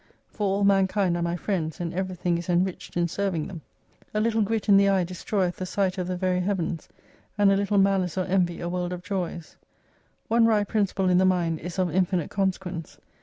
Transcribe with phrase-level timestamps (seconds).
[0.31, 3.61] For all mankind are my friends, and everything is enriched in serving them.
[4.15, 6.89] A little grit in the eye destroyeth the sight of the very heavens,
[7.37, 9.57] and a little mahce or envy a world of joys.
[10.27, 12.97] One wry principle in the mind is of infinite consequence.